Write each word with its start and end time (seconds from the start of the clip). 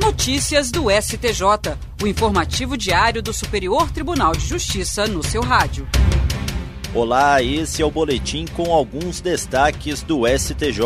Notícias 0.00 0.70
do 0.70 0.84
STJ, 0.88 1.76
o 2.00 2.06
informativo 2.06 2.76
diário 2.76 3.20
do 3.20 3.32
Superior 3.32 3.90
Tribunal 3.90 4.32
de 4.32 4.46
Justiça 4.46 5.08
no 5.08 5.24
seu 5.24 5.42
rádio. 5.42 5.88
Olá, 6.94 7.42
esse 7.42 7.82
é 7.82 7.84
o 7.84 7.90
boletim 7.90 8.46
com 8.54 8.72
alguns 8.72 9.20
destaques 9.20 10.00
do 10.02 10.20
STJ. 10.24 10.78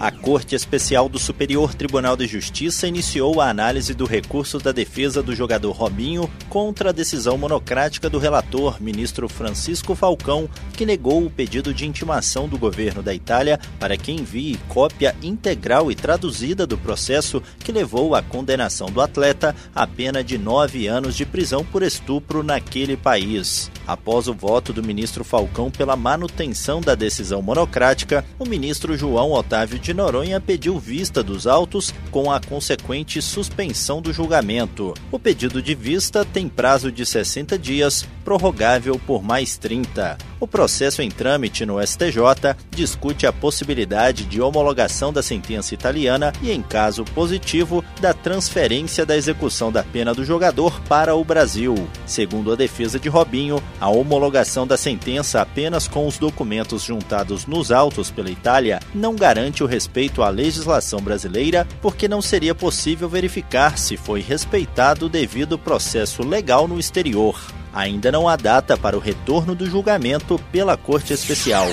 A 0.00 0.10
Corte 0.10 0.54
Especial 0.54 1.10
do 1.10 1.18
Superior 1.18 1.74
Tribunal 1.74 2.16
de 2.16 2.26
Justiça 2.26 2.88
iniciou 2.88 3.38
a 3.38 3.50
análise 3.50 3.92
do 3.92 4.06
recurso 4.06 4.56
da 4.58 4.72
defesa 4.72 5.22
do 5.22 5.34
jogador 5.34 5.72
Robinho 5.72 6.26
contra 6.48 6.88
a 6.88 6.92
decisão 6.92 7.36
monocrática 7.36 8.08
do 8.08 8.18
relator, 8.18 8.80
ministro 8.80 9.28
Francisco 9.28 9.94
Falcão, 9.94 10.48
que 10.72 10.86
negou 10.86 11.26
o 11.26 11.30
pedido 11.30 11.74
de 11.74 11.86
intimação 11.86 12.48
do 12.48 12.56
governo 12.56 13.02
da 13.02 13.12
Itália 13.12 13.60
para 13.78 13.94
que 13.94 14.10
envie 14.10 14.58
cópia 14.68 15.14
integral 15.22 15.92
e 15.92 15.94
traduzida 15.94 16.66
do 16.66 16.78
processo 16.78 17.42
que 17.58 17.70
levou 17.70 18.14
à 18.14 18.22
condenação 18.22 18.90
do 18.90 19.02
atleta 19.02 19.54
a 19.74 19.86
pena 19.86 20.24
de 20.24 20.38
nove 20.38 20.86
anos 20.86 21.14
de 21.14 21.26
prisão 21.26 21.62
por 21.62 21.82
estupro 21.82 22.42
naquele 22.42 22.96
país. 22.96 23.70
Após 23.90 24.28
o 24.28 24.32
voto 24.32 24.72
do 24.72 24.84
ministro 24.84 25.24
Falcão 25.24 25.68
pela 25.68 25.96
manutenção 25.96 26.80
da 26.80 26.94
decisão 26.94 27.42
monocrática, 27.42 28.24
o 28.38 28.46
ministro 28.46 28.96
João 28.96 29.32
Otávio 29.32 29.80
de 29.80 29.92
Noronha 29.92 30.40
pediu 30.40 30.78
vista 30.78 31.24
dos 31.24 31.44
autos 31.44 31.92
com 32.12 32.30
a 32.30 32.40
consequente 32.40 33.20
suspensão 33.20 34.00
do 34.00 34.12
julgamento. 34.12 34.94
O 35.10 35.18
pedido 35.18 35.60
de 35.60 35.74
vista 35.74 36.24
tem 36.24 36.48
prazo 36.48 36.92
de 36.92 37.04
60 37.04 37.58
dias, 37.58 38.06
prorrogável 38.24 38.96
por 39.04 39.24
mais 39.24 39.58
30. 39.58 40.29
O 40.40 40.48
processo 40.48 41.02
em 41.02 41.10
trâmite 41.10 41.66
no 41.66 41.86
STJ 41.86 42.56
discute 42.70 43.26
a 43.26 43.32
possibilidade 43.32 44.24
de 44.24 44.40
homologação 44.40 45.12
da 45.12 45.22
sentença 45.22 45.74
italiana 45.74 46.32
e, 46.40 46.50
em 46.50 46.62
caso 46.62 47.04
positivo, 47.04 47.84
da 48.00 48.14
transferência 48.14 49.04
da 49.04 49.14
execução 49.14 49.70
da 49.70 49.82
pena 49.82 50.14
do 50.14 50.24
jogador 50.24 50.80
para 50.88 51.14
o 51.14 51.22
Brasil. 51.22 51.74
Segundo 52.06 52.52
a 52.52 52.56
defesa 52.56 52.98
de 52.98 53.10
Robinho, 53.10 53.62
a 53.78 53.90
homologação 53.90 54.66
da 54.66 54.78
sentença 54.78 55.42
apenas 55.42 55.86
com 55.86 56.06
os 56.06 56.16
documentos 56.16 56.82
juntados 56.84 57.44
nos 57.44 57.70
autos 57.70 58.10
pela 58.10 58.30
Itália 58.30 58.80
não 58.94 59.14
garante 59.14 59.62
o 59.62 59.66
respeito 59.66 60.22
à 60.22 60.30
legislação 60.30 61.00
brasileira, 61.00 61.68
porque 61.82 62.08
não 62.08 62.22
seria 62.22 62.54
possível 62.54 63.10
verificar 63.10 63.76
se 63.76 63.94
foi 63.94 64.22
respeitado 64.22 65.04
o 65.04 65.10
devido 65.10 65.58
processo 65.58 66.26
legal 66.26 66.66
no 66.66 66.80
exterior. 66.80 67.59
Ainda 67.72 68.10
não 68.10 68.28
há 68.28 68.36
data 68.36 68.76
para 68.76 68.96
o 68.96 69.00
retorno 69.00 69.54
do 69.54 69.66
julgamento 69.66 70.38
pela 70.50 70.76
Corte 70.76 71.12
Especial. 71.12 71.66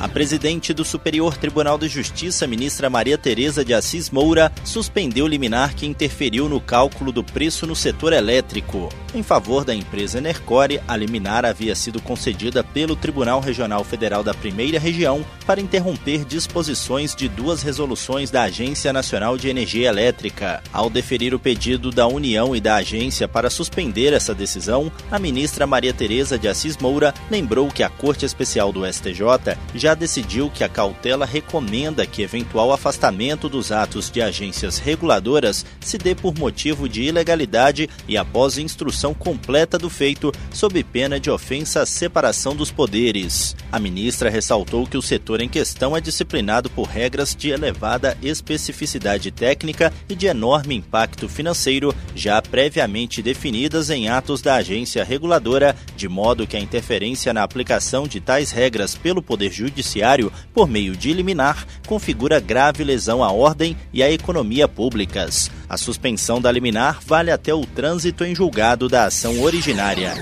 A 0.00 0.06
presidente 0.06 0.72
do 0.72 0.84
Superior 0.84 1.36
Tribunal 1.36 1.76
de 1.76 1.88
Justiça, 1.88 2.46
ministra 2.46 2.88
Maria 2.88 3.18
Tereza 3.18 3.64
de 3.64 3.74
Assis 3.74 4.10
Moura, 4.10 4.52
suspendeu 4.64 5.26
liminar 5.26 5.74
que 5.74 5.86
interferiu 5.86 6.48
no 6.48 6.60
cálculo 6.60 7.10
do 7.10 7.24
preço 7.24 7.66
no 7.66 7.74
setor 7.74 8.12
elétrico. 8.12 8.88
Em 9.12 9.24
favor 9.24 9.64
da 9.64 9.74
empresa 9.74 10.18
Enercore, 10.18 10.80
a 10.86 10.96
liminar 10.96 11.44
havia 11.44 11.74
sido 11.74 12.00
concedida 12.00 12.62
pelo 12.62 12.94
Tribunal 12.94 13.40
Regional 13.40 13.82
Federal 13.82 14.22
da 14.22 14.32
Primeira 14.32 14.78
Região 14.78 15.24
para 15.44 15.60
interromper 15.60 16.24
disposições 16.24 17.16
de 17.16 17.28
duas 17.28 17.62
resoluções 17.62 18.30
da 18.30 18.42
Agência 18.42 18.92
Nacional 18.92 19.36
de 19.36 19.48
Energia 19.48 19.88
Elétrica. 19.88 20.62
Ao 20.72 20.88
deferir 20.88 21.34
o 21.34 21.40
pedido 21.40 21.90
da 21.90 22.06
União 22.06 22.54
e 22.54 22.60
da 22.60 22.76
agência 22.76 23.26
para 23.26 23.50
suspender 23.50 24.12
essa 24.12 24.34
decisão, 24.34 24.92
a 25.10 25.18
ministra 25.18 25.66
Maria 25.66 25.92
Tereza 25.92 26.38
de 26.38 26.46
Assis 26.46 26.76
Moura 26.76 27.12
lembrou 27.28 27.68
que 27.68 27.82
a 27.82 27.88
Corte 27.88 28.24
Especial 28.24 28.70
do 28.72 28.86
STJ 28.86 29.56
já 29.74 29.87
já 29.88 29.94
decidiu 29.94 30.50
que 30.50 30.62
a 30.62 30.68
cautela 30.68 31.24
recomenda 31.24 32.04
que 32.04 32.20
eventual 32.20 32.74
afastamento 32.74 33.48
dos 33.48 33.72
atos 33.72 34.10
de 34.10 34.20
agências 34.20 34.76
reguladoras 34.76 35.64
se 35.80 35.96
dê 35.96 36.14
por 36.14 36.36
motivo 36.36 36.86
de 36.86 37.04
ilegalidade 37.04 37.88
e 38.06 38.14
após 38.14 38.58
instrução 38.58 39.14
completa 39.14 39.78
do 39.78 39.88
feito, 39.88 40.30
sob 40.52 40.84
pena 40.84 41.18
de 41.18 41.30
ofensa 41.30 41.80
à 41.80 41.86
separação 41.86 42.54
dos 42.54 42.70
poderes. 42.70 43.56
A 43.72 43.78
ministra 43.78 44.28
ressaltou 44.28 44.86
que 44.86 44.98
o 44.98 45.00
setor 45.00 45.40
em 45.40 45.48
questão 45.48 45.96
é 45.96 46.02
disciplinado 46.02 46.68
por 46.68 46.86
regras 46.86 47.34
de 47.34 47.48
elevada 47.48 48.14
especificidade 48.22 49.30
técnica 49.30 49.90
e 50.06 50.14
de 50.14 50.26
enorme 50.26 50.74
impacto 50.74 51.30
financeiro, 51.30 51.94
já 52.14 52.42
previamente 52.42 53.22
definidas 53.22 53.88
em 53.88 54.10
atos 54.10 54.42
da 54.42 54.56
agência 54.56 55.02
reguladora, 55.02 55.74
de 55.96 56.08
modo 56.10 56.46
que 56.46 56.58
a 56.58 56.60
interferência 56.60 57.32
na 57.32 57.42
aplicação 57.42 58.06
de 58.06 58.20
tais 58.20 58.50
regras 58.50 58.94
pelo 58.94 59.22
Poder 59.22 59.50
Judiciário 59.50 59.77
Judiciário 59.78 60.32
por 60.52 60.68
meio 60.68 60.96
de 60.96 61.12
liminar 61.12 61.64
configura 61.86 62.40
grave 62.40 62.82
lesão 62.82 63.22
à 63.22 63.30
ordem 63.30 63.76
e 63.92 64.02
à 64.02 64.10
economia 64.10 64.66
públicas. 64.66 65.50
A 65.68 65.76
suspensão 65.76 66.40
da 66.40 66.50
liminar 66.50 66.98
vale 67.06 67.30
até 67.30 67.54
o 67.54 67.64
trânsito 67.64 68.24
em 68.24 68.34
julgado 68.34 68.88
da 68.88 69.04
ação 69.04 69.40
originária. 69.40 70.14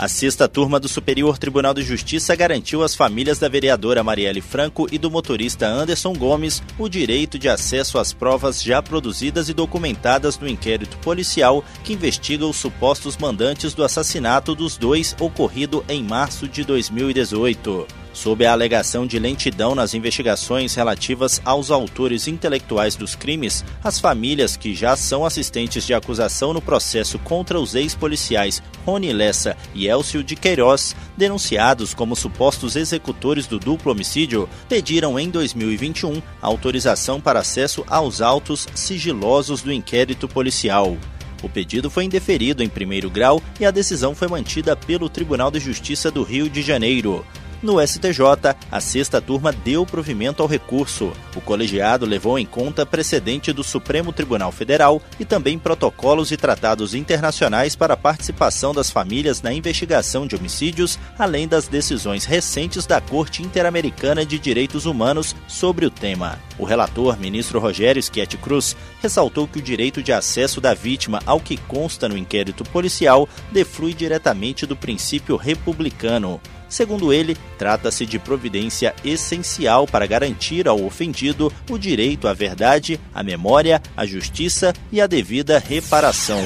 A 0.00 0.08
sexta 0.08 0.48
turma 0.48 0.80
do 0.80 0.88
Superior 0.88 1.36
Tribunal 1.36 1.74
de 1.74 1.82
Justiça 1.82 2.34
garantiu 2.34 2.82
às 2.82 2.94
famílias 2.94 3.38
da 3.38 3.50
vereadora 3.50 4.02
Marielle 4.02 4.40
Franco 4.40 4.88
e 4.90 4.96
do 4.96 5.10
motorista 5.10 5.66
Anderson 5.66 6.14
Gomes 6.14 6.62
o 6.78 6.88
direito 6.88 7.38
de 7.38 7.50
acesso 7.50 7.98
às 7.98 8.10
provas 8.10 8.62
já 8.62 8.80
produzidas 8.80 9.50
e 9.50 9.52
documentadas 9.52 10.38
no 10.38 10.48
inquérito 10.48 10.96
policial 11.00 11.62
que 11.84 11.92
investiga 11.92 12.46
os 12.46 12.56
supostos 12.56 13.18
mandantes 13.18 13.74
do 13.74 13.84
assassinato 13.84 14.54
dos 14.54 14.78
dois 14.78 15.14
ocorrido 15.20 15.84
em 15.86 16.02
março 16.02 16.48
de 16.48 16.64
2018 16.64 17.99
sob 18.12 18.44
a 18.44 18.52
alegação 18.52 19.06
de 19.06 19.18
lentidão 19.18 19.74
nas 19.74 19.94
investigações 19.94 20.74
relativas 20.74 21.40
aos 21.44 21.70
autores 21.70 22.28
intelectuais 22.28 22.96
dos 22.96 23.14
crimes, 23.14 23.64
as 23.82 23.98
famílias 23.98 24.56
que 24.56 24.74
já 24.74 24.96
são 24.96 25.24
assistentes 25.24 25.86
de 25.86 25.94
acusação 25.94 26.52
no 26.52 26.60
processo 26.60 27.18
contra 27.18 27.60
os 27.60 27.74
ex-policiais 27.74 28.62
Rony 28.84 29.12
Lessa 29.12 29.56
e 29.74 29.86
Elcio 29.86 30.22
de 30.24 30.36
Queiroz, 30.36 30.94
denunciados 31.16 31.94
como 31.94 32.16
supostos 32.16 32.76
executores 32.76 33.46
do 33.46 33.58
duplo 33.58 33.92
homicídio, 33.92 34.48
pediram 34.68 35.18
em 35.18 35.28
2021 35.30 36.22
autorização 36.40 37.20
para 37.20 37.40
acesso 37.40 37.84
aos 37.88 38.20
autos 38.20 38.66
sigilosos 38.74 39.62
do 39.62 39.72
inquérito 39.72 40.28
policial. 40.28 40.96
O 41.42 41.48
pedido 41.48 41.88
foi 41.88 42.04
indeferido 42.04 42.62
em 42.62 42.68
primeiro 42.68 43.10
grau 43.10 43.42
e 43.58 43.64
a 43.64 43.70
decisão 43.70 44.14
foi 44.14 44.28
mantida 44.28 44.76
pelo 44.76 45.08
Tribunal 45.08 45.50
de 45.50 45.58
Justiça 45.58 46.10
do 46.10 46.22
Rio 46.22 46.50
de 46.50 46.62
Janeiro. 46.62 47.24
No 47.62 47.78
STJ, 47.78 48.56
a 48.72 48.80
sexta 48.80 49.20
turma 49.20 49.52
deu 49.52 49.84
provimento 49.84 50.42
ao 50.42 50.48
recurso. 50.48 51.12
O 51.36 51.42
colegiado 51.42 52.06
levou 52.06 52.38
em 52.38 52.46
conta 52.46 52.86
precedente 52.86 53.52
do 53.52 53.62
Supremo 53.62 54.14
Tribunal 54.14 54.50
Federal 54.50 55.02
e 55.18 55.26
também 55.26 55.58
protocolos 55.58 56.32
e 56.32 56.38
tratados 56.38 56.94
internacionais 56.94 57.76
para 57.76 57.92
a 57.92 57.98
participação 57.98 58.72
das 58.72 58.90
famílias 58.90 59.42
na 59.42 59.52
investigação 59.52 60.26
de 60.26 60.34
homicídios, 60.36 60.98
além 61.18 61.46
das 61.46 61.68
decisões 61.68 62.24
recentes 62.24 62.86
da 62.86 62.98
Corte 62.98 63.42
Interamericana 63.42 64.24
de 64.24 64.38
Direitos 64.38 64.86
Humanos 64.86 65.36
sobre 65.46 65.84
o 65.84 65.90
tema. 65.90 66.38
O 66.58 66.64
relator, 66.64 67.18
ministro 67.18 67.60
Rogério 67.60 68.02
Schietti 68.02 68.38
Cruz, 68.38 68.74
ressaltou 69.02 69.46
que 69.46 69.58
o 69.58 69.62
direito 69.62 70.02
de 70.02 70.14
acesso 70.14 70.62
da 70.62 70.72
vítima 70.72 71.22
ao 71.26 71.38
que 71.38 71.58
consta 71.58 72.08
no 72.08 72.16
inquérito 72.16 72.64
policial 72.64 73.28
deflui 73.52 73.92
diretamente 73.92 74.64
do 74.64 74.74
princípio 74.74 75.36
republicano. 75.36 76.40
Segundo 76.70 77.12
ele, 77.12 77.36
trata-se 77.58 78.06
de 78.06 78.16
providência 78.16 78.94
essencial 79.04 79.88
para 79.88 80.06
garantir 80.06 80.68
ao 80.68 80.82
ofendido 80.84 81.52
o 81.68 81.76
direito 81.76 82.28
à 82.28 82.32
verdade, 82.32 82.98
à 83.12 83.24
memória, 83.24 83.82
à 83.96 84.06
justiça 84.06 84.72
e 84.92 85.00
à 85.00 85.08
devida 85.08 85.58
reparação. 85.58 86.40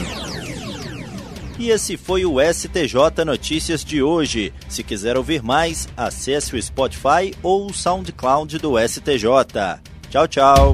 E 1.58 1.70
esse 1.70 1.96
foi 1.96 2.24
o 2.24 2.40
STJ 2.40 3.24
Notícias 3.24 3.84
de 3.84 4.02
hoje. 4.02 4.52
Se 4.66 4.82
quiser 4.82 5.16
ouvir 5.16 5.42
mais, 5.42 5.86
acesse 5.96 6.56
o 6.56 6.60
Spotify 6.60 7.32
ou 7.42 7.66
o 7.66 7.74
SoundCloud 7.74 8.58
do 8.58 8.74
STJ. 8.78 9.28
Tchau, 10.10 10.26
tchau. 10.26 10.72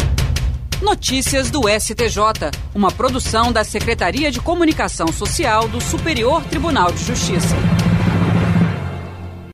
Notícias 0.81 1.51
do 1.51 1.63
STJ, 1.69 2.51
uma 2.75 2.91
produção 2.91 3.53
da 3.53 3.65
Secretaria 3.65 4.31
de 4.31 4.41
Comunicação 4.41 5.09
Social 5.09 5.69
do 5.69 5.81
Superior 5.81 6.43
Tribunal 6.45 6.91
de 6.93 7.05
Justiça. 7.05 7.80